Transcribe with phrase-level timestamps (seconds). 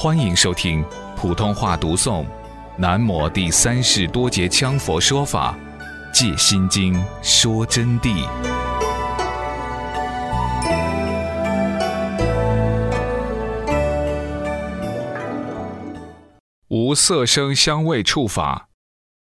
[0.00, 0.84] 欢迎收听
[1.16, 2.24] 普通话读诵
[2.76, 5.58] 《南摩第三世多杰羌佛说法·
[6.14, 8.24] 借心经》说真谛。
[16.68, 18.68] 无色声香味触法，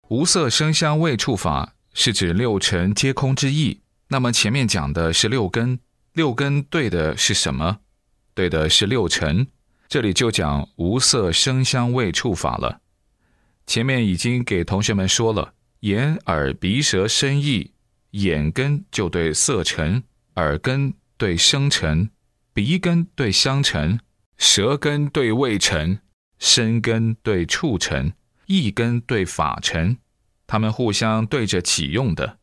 [0.09, 3.81] 无色声香味触法是指六尘皆空之意。
[4.09, 5.79] 那么前面讲的是六根，
[6.13, 7.79] 六根对的是什么？
[8.35, 9.47] 对的是六尘。
[9.89, 12.79] 这里就讲无色声香味触法了。
[13.65, 17.73] 前面已经给同学们说了，眼耳鼻舌身意，
[18.11, 20.03] 眼根就对色尘，
[20.35, 22.11] 耳根对声尘，
[22.53, 23.99] 鼻根对香尘，
[24.37, 25.99] 舌根对味尘，
[26.37, 28.13] 身根对触尘，
[28.45, 29.97] 意根对法尘，
[30.45, 32.37] 它们互相对着起用的。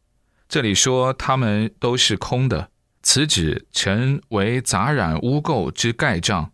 [0.49, 6.51] 这里说它们都是空的，此指尘为杂染污垢之盖障。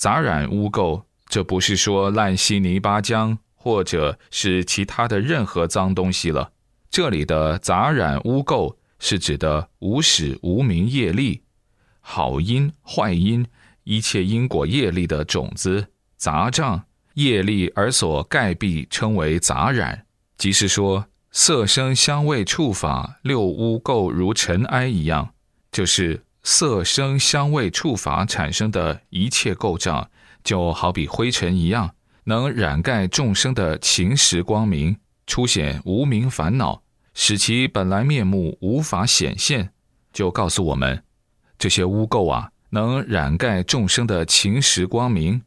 [0.00, 6.52] 杂染污垢，这不是说烂稀泥巴浆，或者是其他的任何脏东西了。
[6.90, 11.42] 这里的杂染污垢，是指的无始无明业力、
[12.00, 13.46] 好因坏因
[13.84, 20.06] 一切因果业力的种子杂障业力而所盖蔽，称为杂染。
[20.38, 25.34] 即是说，色声香味触法六污垢如尘埃一样，
[25.70, 26.22] 就是。
[26.42, 30.10] 色声香味触法产生的一切构障，
[30.42, 36.82] 就好比灰尘一样，能染盖众生的情识光明，出显无明烦恼，
[37.14, 39.72] 使其本来面目无法显现。
[40.12, 41.04] 就告诉我们，
[41.58, 45.42] 这些污垢啊，能染盖众生的情识光明。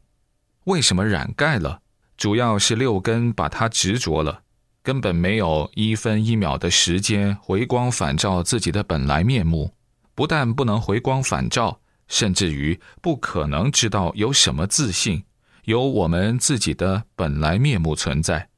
[0.64, 1.80] 为什么染盖了？
[2.16, 4.42] 主要是六根把它执着了，
[4.82, 9.72] 根本没有一分一秒的时间回光返照自己的本来面目。
[10.14, 15.24] 不但不能回光返照，甚至于不可能知道有什么自信，
[15.64, 18.48] 有我们自己的本来面目存在，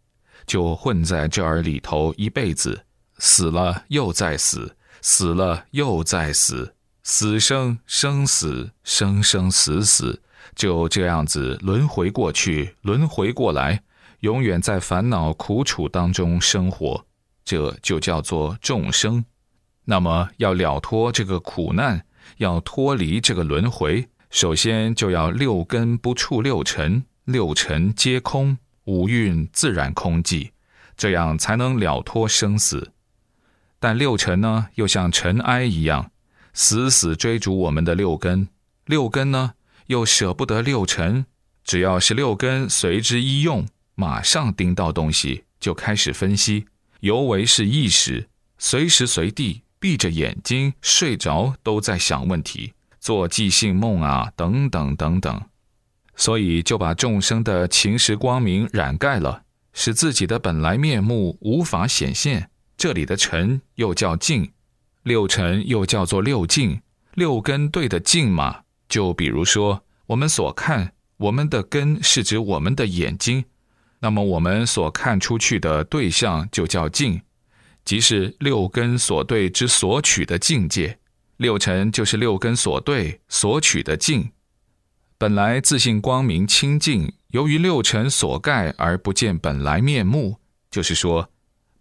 [0.47, 2.84] 就混在这儿里头一辈子，
[3.19, 10.21] 死了又再死，死了又再死，死生生死生生死死，
[10.55, 13.83] 就这样子轮回过去，轮回过来，
[14.21, 17.06] 永远在烦恼苦楚当中生活，
[17.44, 19.25] 这就叫做众生。
[19.87, 22.05] 那么要了脱这个苦难，
[22.39, 30.51] 要脱离这个轮回，首先就要六根不触六尘，六尘皆空，五蕴自然空寂，
[30.97, 32.93] 这样才能了脱生死。
[33.79, 36.11] 但六尘呢，又像尘埃一样，
[36.53, 38.49] 死死追逐我们的六根，
[38.87, 39.53] 六根呢
[39.87, 41.27] 又舍不得六尘，
[41.63, 43.65] 只要是六根随之一用，
[43.95, 46.67] 马上盯到东西就开始分析，
[47.01, 49.63] 尤为是意识，随时随地。
[49.78, 55.42] 闭着眼睛睡着，都在想问题，做即兴梦啊，等等等等，
[56.16, 59.42] 所以就把众生的情时光明染盖了，
[59.72, 62.50] 使自己的本来面目无法显现。
[62.76, 64.53] 这里的尘又叫净，
[65.03, 66.81] 六尘又叫做六净，
[67.14, 68.62] 六根对的净嘛。
[68.88, 73.44] 就比如说，我们所看，我们的根是指我们的眼睛，
[74.00, 77.20] 那么我们所看出去的对象就叫净。
[77.87, 80.99] 即是六根所对之所取的境界，
[81.37, 84.33] 六尘就是六根所对所取的境。
[85.17, 90.41] 本来自信光明清净，由于六尘所盖而不见本来面目。
[90.69, 91.31] 就是说，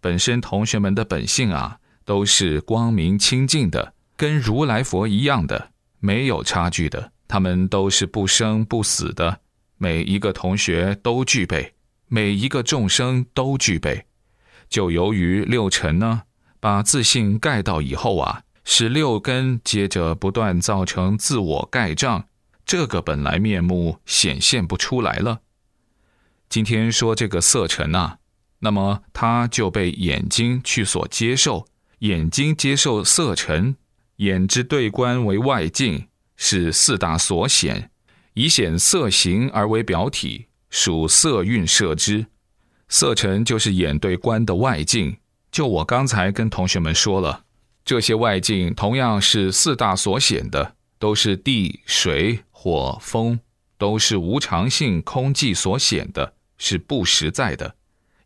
[0.00, 7.12] 本身同学们的本性啊，都是光明清净的，跟如来佛一样的，没有差距的。
[7.26, 9.40] 他们都是不生不死的，
[9.76, 11.74] 每一个同学都具备，
[12.06, 14.06] 每一个众生都具备。
[14.68, 16.22] 就由于六尘呢，
[16.60, 22.26] 把自信盖到以后啊，使六根接着不断造成自我盖障，
[22.64, 25.40] 这个本来面目显现不出来了。
[26.48, 28.18] 今天说这个色尘啊，
[28.60, 31.66] 那么它就被眼睛去所接受，
[32.00, 33.76] 眼睛接受色尘，
[34.16, 37.90] 眼之对观为外境，是四大所显，
[38.34, 42.26] 以显色形而为表体，属色蕴摄之。
[42.88, 45.16] 色尘就是眼对观的外境，
[45.50, 47.44] 就我刚才跟同学们说了，
[47.84, 53.40] 这些外境同样是四大所显的，都是地、水、火、风，
[53.76, 57.74] 都是无常性空寂所显的，是不实在的。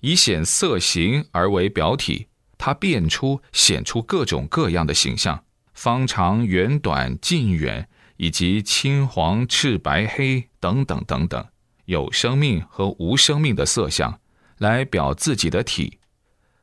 [0.00, 2.26] 以显色形而为表体，
[2.56, 5.42] 它变出显出各种各样的形象，
[5.72, 11.46] 方长、圆短、近远，以及青黄赤白黑等等等等，
[11.86, 14.20] 有生命和无生命的色相。
[14.60, 15.98] 来表自己的体，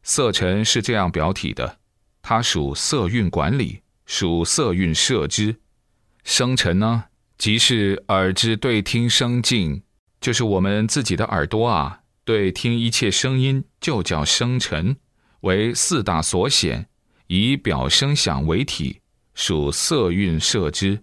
[0.04, 1.80] 色尘是这样表体的，
[2.22, 5.56] 它属色蕴管理，属色蕴摄之。
[6.24, 7.06] 声尘呢，
[7.40, 9.82] 即是耳之对听声境，
[10.22, 14.96] 就是我们自己的耳朵啊，对听一切声音就叫声尘，
[15.40, 16.88] 为四大所显，
[17.26, 19.02] 以表声响为体，
[19.34, 21.02] 属色蕴摄之。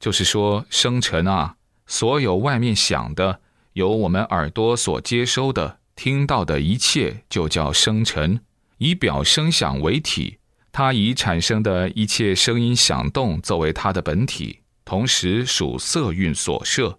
[0.00, 1.54] 就是说，声尘啊，
[1.86, 3.40] 所有外面响的，
[3.74, 8.40] 由我们耳朵所接收的、听到的一切，就叫声尘，
[8.78, 10.36] 以表声响为体。
[10.72, 16.98] 它以产生的一切声音响动作为它的本体，同时属色蕴所摄。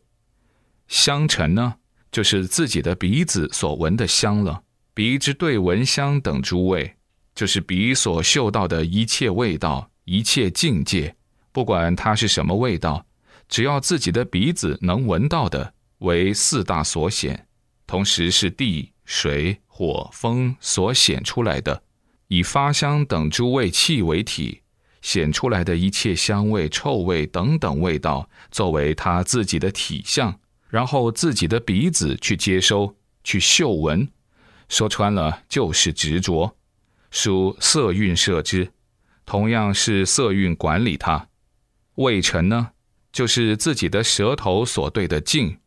[0.87, 1.75] 香尘呢，
[2.13, 4.63] 就是自己的鼻子所闻的香了。
[4.93, 6.95] 鼻之对闻香等诸味，
[7.35, 11.13] 就是鼻所嗅到的一切味道、一切境界，
[11.51, 13.05] 不管它是什么味道，
[13.49, 17.45] 只要自己的鼻子能闻到的，为四大所显，
[17.85, 21.83] 同时是地、水、火、风所显出来的。
[22.27, 24.61] 以发香等诸味气为体，
[25.01, 30.39] 显出来的一切香味、臭味等等味道，作为他自己的体相，
[30.69, 34.09] 然后自己的鼻子去接收、去嗅闻，
[34.69, 36.57] 说穿了就是执着，
[37.11, 38.71] 属色蕴摄之，
[39.25, 41.27] 同样是色蕴管理它。
[41.95, 42.71] 味尘呢，
[43.11, 45.59] 就是自己的舌头所对的境，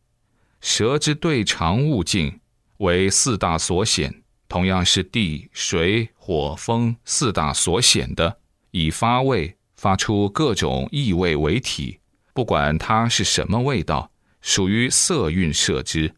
[0.59, 2.41] 舌之对常物境，
[2.77, 4.23] 为四大所显。
[4.49, 8.39] 同样是地、水、火、风四大所显的，
[8.71, 11.99] 以发味发出各种异味为体，
[12.33, 14.09] 不管它是什么味道，
[14.39, 16.15] 属于色蕴摄之。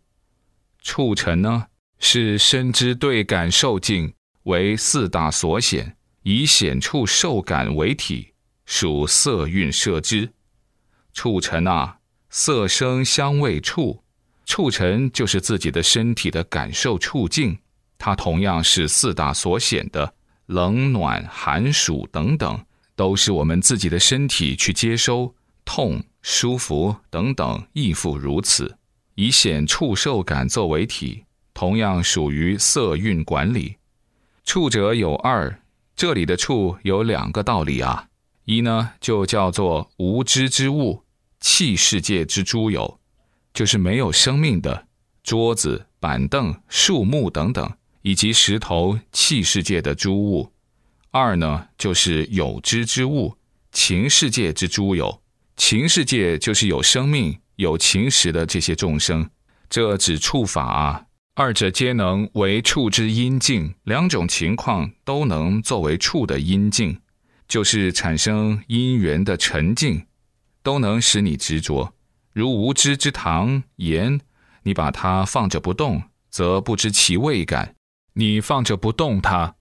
[0.81, 1.65] 触尘呢，
[1.97, 4.13] 是身之对感受境
[4.43, 8.33] 为四大所显，以显触受感为体，
[8.65, 10.31] 属色蕴摄之。
[11.13, 11.97] 触尘啊，
[12.29, 14.03] 色声香味触，
[14.49, 17.55] 触尘就是自己的身体的感受处境。
[17.99, 20.11] 它同样是四大所显的
[20.47, 22.59] 冷暖寒暑等等，
[22.95, 25.31] 都是我们自己的身体去接收
[25.63, 28.75] 痛、舒服等等，亦复如此，
[29.13, 31.23] 以显触受感作为体，
[31.53, 33.75] 同样属于色蕴管理。
[34.43, 35.61] 触者有二，
[35.95, 38.07] 这里的触有两个道理啊。
[38.45, 41.03] 一呢，就叫做无知之物，
[41.39, 42.99] 气世界之诸有，
[43.53, 44.87] 就是没有生命的
[45.23, 47.71] 桌子、板凳、树木等等。
[48.01, 50.53] 以及石头、气世界的诸物；
[51.11, 53.35] 二呢，就是有知之物，
[53.73, 55.21] 情世界之诸有。
[55.57, 59.29] 情世界就是有生命、有情识的这些众生。
[59.69, 67.01] 这指触法，二者皆能为触之因境，两种情况都能作为触的因境，
[67.49, 70.05] 就是产生因缘的沉静，
[70.63, 71.93] 都能使你执着。
[72.33, 74.21] 如无知之糖盐，
[74.63, 77.75] 你把它放着不动，则不知其味感。
[78.13, 79.55] 你放着不动，它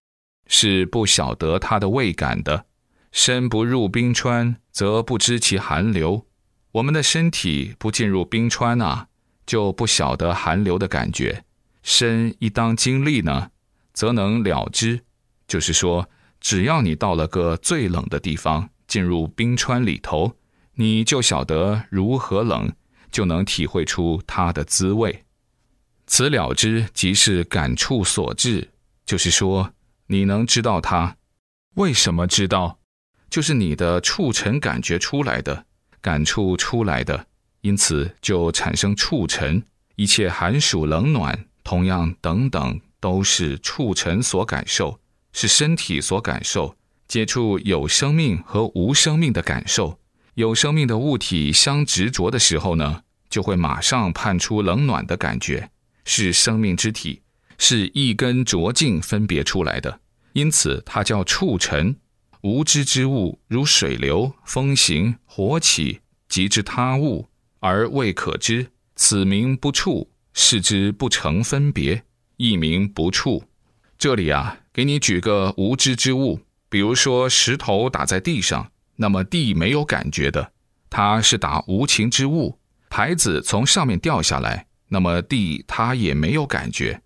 [0.46, 2.66] 是不晓得它的味感的。
[3.10, 6.26] 身不入冰川，则不知其寒流。
[6.72, 9.08] 我们的身体不进入冰川啊，
[9.46, 11.44] 就不晓得寒流的感觉。
[11.82, 13.50] 身一当经历呢，
[13.94, 15.04] 则能了之。
[15.46, 16.08] 就是说，
[16.40, 20.36] 只要你到了个最冷的地方，进入冰川里头，
[20.80, 22.72] 你就晓得如何冷，
[23.10, 25.24] 就能体会出它的滋味。
[26.06, 28.70] 此了之，即是感触所致。
[29.04, 29.72] 就是说，
[30.06, 31.16] 你能知道它
[31.74, 32.78] 为什么知道，
[33.28, 35.66] 就是你的触尘感觉出来的，
[36.00, 37.26] 感触出来的，
[37.62, 39.60] 因此就产生触尘。
[39.96, 45.00] 一切寒暑冷暖，同样等等，都是触尘所感受，
[45.32, 46.76] 是身体所感受。
[47.08, 49.98] 接触有生命和无生命的感受，
[50.38, 55.68] 有生命的物体相执着的时候呢，就会马上判出冷暖的感觉。
[56.04, 57.22] 是生命之体，
[57.58, 59.98] 是一根浊境分别出来的，
[60.34, 61.96] 因此它叫触尘。
[62.42, 67.28] 无知之物，如水流、风行、火起，即之他物，
[67.58, 72.04] 而未可知，此名不触，是之不成分别，
[72.36, 73.42] 亦名不触。
[73.98, 80.52] 这里啊，给你举个无知之物，比如说石头打在地上，那么地没有感觉的，
[80.90, 82.58] 它是打无情之物。
[82.90, 84.66] 牌子从上面掉下来。
[84.90, 87.02] 那么地它也没有感觉，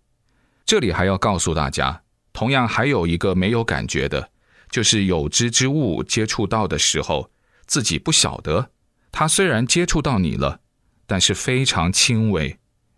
[0.65, 4.31] 这里还要告诉大家，同样还有一个没有感觉的，
[4.71, 7.33] 就是有知之物接触到的时候，
[7.67, 8.71] 自己不晓得，
[9.11, 10.61] 它虽然接触到你了，
[11.09, 12.57] 但是非常轻微，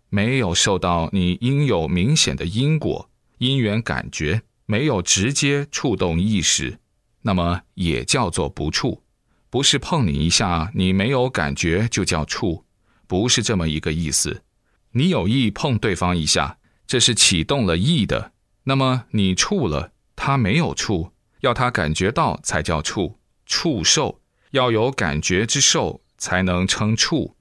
[0.09, 3.09] 没有受到你应有明显的因果
[3.39, 6.77] 因缘感觉，没有直接触动意识，
[7.27, 9.01] 那么也叫做不触，
[9.49, 12.63] 不是碰你一下你没有感觉就叫触，
[13.07, 14.43] 不是这么一个意思。
[14.91, 18.31] 你有意碰对方一下，这是启动了意的。
[18.65, 23.17] 那么你触了，他没有触，要他感觉到才叫触。
[23.47, 27.35] 触受要有感觉之受才能称触。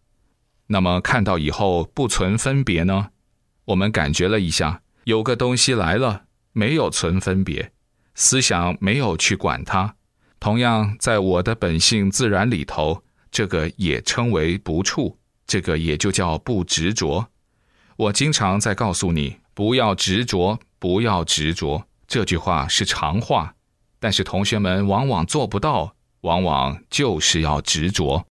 [0.68, 3.10] 那么看到以后不存分别呢？
[3.66, 7.73] 我们感觉了一下，有个东西来了，没有存分别，
[8.14, 9.97] 思想没有去管它。
[10.38, 17.28] 同样，在我的本性自然里头，这个也称为不处，这个也就叫不执着。
[17.97, 21.87] 我经常在告诉你，不要执着，不要执着。
[22.06, 23.54] 这句话是长话，
[23.99, 28.23] 但是同学们往往做不到，往往就是要执着。